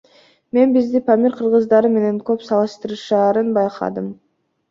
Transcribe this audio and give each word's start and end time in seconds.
Мен 0.57 0.71
бизди 0.77 1.01
Памир 1.09 1.35
кыргыздары 1.41 1.91
менен 1.97 2.17
көп 2.31 2.45
салыштырышаарын 2.47 3.55
байкадым. 3.59 4.09